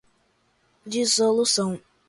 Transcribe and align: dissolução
dissolução 0.83 1.79